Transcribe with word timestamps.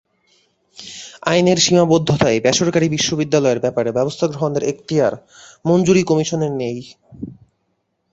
আইনের 1.23 1.57
সীমাবদ্ধতায় 1.57 2.37
বেসরকারি 2.39 2.87
বিশ্ববিদ্যালয়ের 2.89 3.59
ব্যাপারে 3.59 3.89
ব্যবস্থা 3.91 4.25
গ্রহণের 4.27 4.63
এখতিয়ার 4.63 5.13
মঞ্জুরি 5.65 6.03
কমিশনের 6.03 6.53
নেই। 6.53 6.77